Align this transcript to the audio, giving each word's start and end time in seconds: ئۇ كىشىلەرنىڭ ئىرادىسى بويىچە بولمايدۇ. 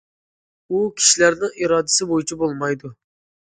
ئۇ 0.69 0.79
كىشىلەرنىڭ 1.01 1.53
ئىرادىسى 1.61 2.09
بويىچە 2.15 2.41
بولمايدۇ. 2.43 2.95